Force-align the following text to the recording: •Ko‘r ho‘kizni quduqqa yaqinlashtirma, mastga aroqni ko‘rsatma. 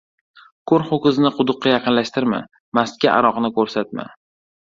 •Ko‘r 0.69 0.85
ho‘kizni 0.91 1.29
quduqqa 1.35 1.73
yaqinlashtirma, 1.73 2.39
mastga 2.79 3.13
aroqni 3.19 3.53
ko‘rsatma. 3.59 4.09